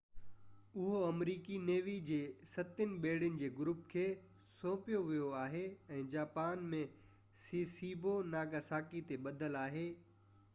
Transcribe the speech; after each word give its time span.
اهو 0.83 0.99
آمريڪي 1.07 1.57
نيوي 1.65 1.97
جي 2.07 2.17
ستين 2.53 2.95
ٻيڙين 3.03 3.35
جي 3.41 3.49
گروپ 3.59 3.83
کي 3.91 4.05
سونپيو 4.53 5.03
ويو 5.11 5.29
آهي 5.43 5.63
۽ 5.99 6.01
جاپان 6.15 6.65
۾ 6.73 6.81
سيسيبو 7.45 8.17
ناگاساڪي 8.33 9.05
تي 9.13 9.23
ٻڌل 9.29 9.63
آهي 9.67 9.87